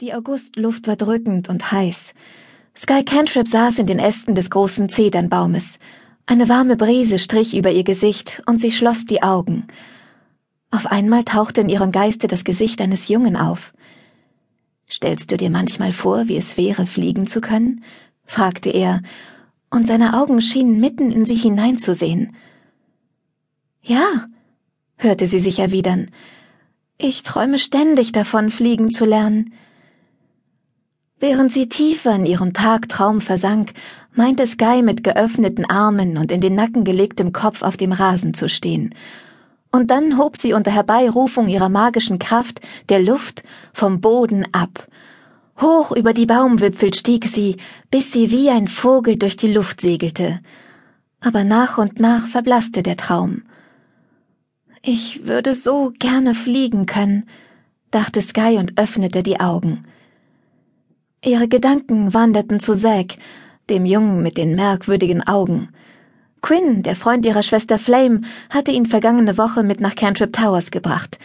[0.00, 2.14] Die Augustluft war drückend und heiß.
[2.76, 5.78] Sky Cantrip saß in den Ästen des großen Zedernbaumes.
[6.26, 9.68] Eine warme Brise strich über ihr Gesicht und sie schloss die Augen.
[10.72, 13.72] Auf einmal tauchte in ihrem Geiste das Gesicht eines Jungen auf.
[14.90, 17.84] Stellst du dir manchmal vor, wie es wäre, fliegen zu können?
[18.24, 19.00] fragte er,
[19.70, 22.34] und seine Augen schienen mitten in sie hineinzusehen.
[23.80, 24.26] Ja,
[24.96, 26.10] hörte sie sich erwidern.
[26.98, 29.54] Ich träume ständig davon, fliegen zu lernen.
[31.20, 33.72] Während sie tiefer in ihrem Tagtraum versank,
[34.14, 38.48] meinte Sky mit geöffneten Armen und in den Nacken gelegtem Kopf auf dem Rasen zu
[38.48, 38.94] stehen.
[39.70, 44.86] Und dann hob sie unter Herbeirufung ihrer magischen Kraft der Luft vom Boden ab.
[45.60, 47.56] Hoch über die Baumwipfel stieg sie,
[47.90, 50.40] bis sie wie ein Vogel durch die Luft segelte.
[51.20, 53.42] Aber nach und nach verblasste der Traum.
[54.82, 57.24] Ich würde so gerne fliegen können,
[57.90, 59.86] dachte Sky und öffnete die Augen.
[61.24, 63.16] Ihre Gedanken wanderten zu Zack,
[63.70, 65.70] dem Jungen mit den merkwürdigen Augen.
[66.42, 71.18] Quinn, der Freund ihrer Schwester Flame, hatte ihn vergangene Woche mit nach Cantrip Towers gebracht.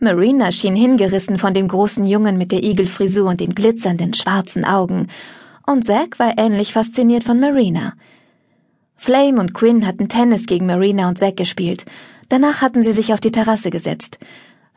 [0.00, 5.06] Marina schien hingerissen von dem großen Jungen mit der Igelfrisur und den glitzernden schwarzen Augen,
[5.66, 7.94] und Zack war ähnlich fasziniert von Marina.
[8.96, 11.86] Flame und Quinn hatten Tennis gegen Marina und Zack gespielt.
[12.28, 14.18] Danach hatten sie sich auf die Terrasse gesetzt.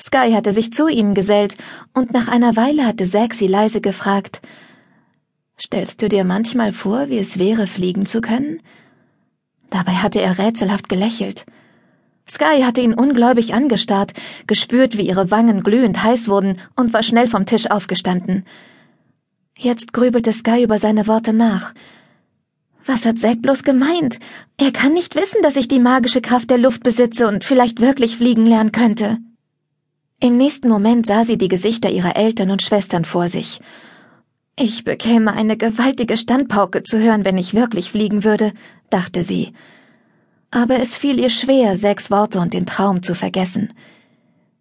[0.01, 1.57] Sky hatte sich zu ihnen gesellt,
[1.93, 4.41] und nach einer Weile hatte Zack sie leise gefragt,
[5.59, 8.61] Stellst du dir manchmal vor, wie es wäre, fliegen zu können?
[9.69, 11.45] Dabei hatte er rätselhaft gelächelt.
[12.27, 14.13] Sky hatte ihn ungläubig angestarrt,
[14.47, 18.45] gespürt, wie ihre Wangen glühend heiß wurden und war schnell vom Tisch aufgestanden.
[19.55, 21.75] Jetzt grübelte Sky über seine Worte nach.
[22.85, 24.17] Was hat Zack bloß gemeint?
[24.57, 28.17] Er kann nicht wissen, dass ich die magische Kraft der Luft besitze und vielleicht wirklich
[28.17, 29.19] fliegen lernen könnte.
[30.23, 33.59] Im nächsten Moment sah sie die Gesichter ihrer Eltern und Schwestern vor sich.
[34.55, 38.53] Ich bekäme eine gewaltige Standpauke zu hören, wenn ich wirklich fliegen würde,
[38.91, 39.53] dachte sie.
[40.51, 43.73] Aber es fiel ihr schwer, sechs Worte und den Traum zu vergessen.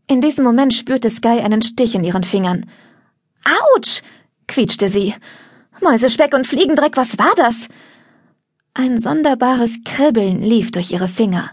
[0.06, 2.64] In diesem Moment spürte Sky einen Stich in ihren Fingern.
[3.74, 4.00] Autsch!
[4.48, 5.14] quietschte sie.
[5.82, 7.68] Mäusespeck und Fliegendreck, was war das?
[8.72, 11.50] Ein sonderbares Kribbeln lief durch ihre Finger.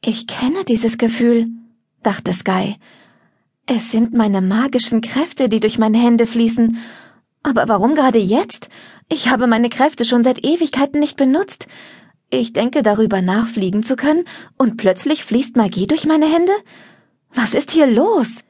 [0.00, 1.48] Ich kenne dieses Gefühl,
[2.04, 2.76] dachte Sky.
[3.66, 6.78] Es sind meine magischen Kräfte, die durch meine Hände fließen.
[7.42, 8.68] Aber warum gerade jetzt?
[9.08, 11.66] Ich habe meine Kräfte schon seit Ewigkeiten nicht benutzt.
[12.30, 14.24] Ich denke darüber nach, fliegen zu können,
[14.58, 16.52] und plötzlich fließt Magie durch meine Hände?
[17.32, 18.40] Was ist hier los?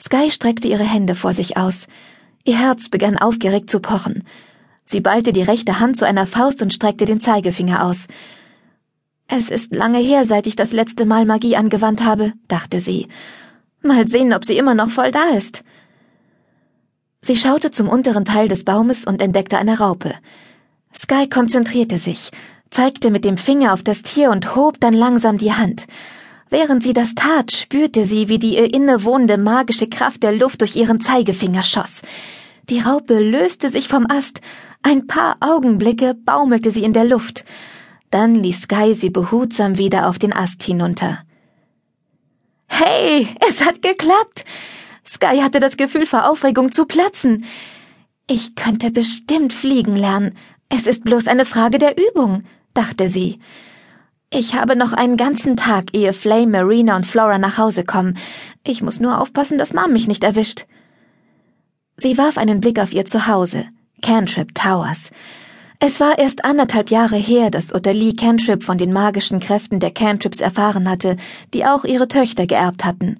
[0.00, 1.86] Sky streckte ihre Hände vor sich aus.
[2.44, 4.24] Ihr Herz begann aufgeregt zu pochen.
[4.84, 8.08] Sie ballte die rechte Hand zu einer Faust und streckte den Zeigefinger aus.
[9.30, 13.08] Es ist lange her, seit ich das letzte Mal Magie angewandt habe, dachte sie.
[13.82, 15.62] Mal sehen, ob sie immer noch voll da ist.
[17.20, 20.14] Sie schaute zum unteren Teil des Baumes und entdeckte eine Raupe.
[20.96, 22.30] Sky konzentrierte sich,
[22.70, 25.86] zeigte mit dem Finger auf das Tier und hob dann langsam die Hand.
[26.48, 30.74] Während sie das tat, spürte sie, wie die ihr innewohnende magische Kraft der Luft durch
[30.74, 32.00] ihren Zeigefinger schoss.
[32.70, 34.40] Die Raupe löste sich vom Ast.
[34.82, 37.44] Ein paar Augenblicke baumelte sie in der Luft.
[38.10, 41.24] Dann ließ Sky sie behutsam wieder auf den Ast hinunter.
[42.66, 44.44] Hey, es hat geklappt!
[45.06, 47.44] Sky hatte das Gefühl vor Aufregung zu platzen.
[48.26, 50.36] Ich könnte bestimmt fliegen lernen.
[50.68, 53.38] Es ist bloß eine Frage der Übung, dachte sie.
[54.30, 58.18] Ich habe noch einen ganzen Tag, ehe Flame, Marina und Flora nach Hause kommen.
[58.66, 60.66] Ich muss nur aufpassen, dass Mom mich nicht erwischt.
[61.96, 63.64] Sie warf einen Blick auf ihr Zuhause,
[64.02, 65.10] Cantrip Towers.
[65.80, 70.40] Es war erst anderthalb Jahre her, dass Ottilie Cantrip von den magischen Kräften der Cantrips
[70.40, 71.16] erfahren hatte,
[71.54, 73.18] die auch ihre Töchter geerbt hatten.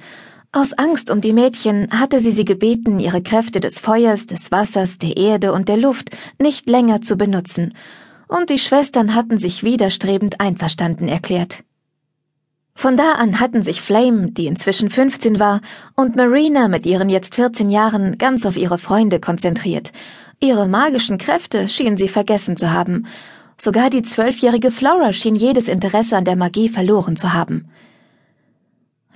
[0.50, 4.98] Aus Angst um die Mädchen hatte sie sie gebeten, ihre Kräfte des Feuers, des Wassers,
[4.98, 6.10] der Erde und der Luft
[6.41, 7.74] nicht länger zu benutzen,
[8.26, 11.62] und die Schwestern hatten sich widerstrebend einverstanden erklärt.
[12.75, 15.60] Von da an hatten sich Flame, die inzwischen 15 war,
[15.94, 19.93] und Marina mit ihren jetzt 14 Jahren ganz auf ihre Freunde konzentriert
[20.40, 23.06] Ihre magischen Kräfte schien sie vergessen zu haben.
[23.58, 27.69] Sogar die zwölfjährige Flora schien jedes Interesse an der Magie verloren zu haben.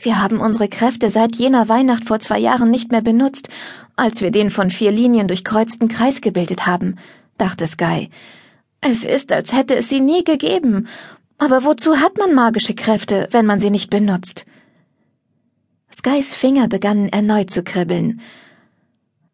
[0.00, 3.48] Wir haben unsere Kräfte seit jener Weihnacht vor zwei Jahren nicht mehr benutzt,
[3.94, 6.96] als wir den von vier Linien durchkreuzten Kreis gebildet haben,
[7.38, 8.10] dachte Sky.
[8.80, 10.88] Es ist, als hätte es sie nie gegeben.
[11.38, 14.44] Aber wozu hat man magische Kräfte, wenn man sie nicht benutzt?
[15.94, 18.20] Skys Finger begannen erneut zu kribbeln.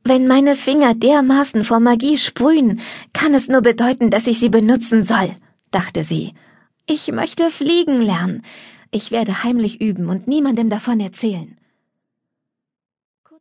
[0.08, 2.80] Wenn meine Finger dermaßen vor Magie sprühen,
[3.12, 5.36] kann es nur bedeuten, dass ich sie benutzen soll,
[5.70, 6.32] dachte sie.
[6.86, 8.42] Ich möchte fliegen lernen.
[8.90, 11.57] Ich werde heimlich üben und niemandem davon erzählen.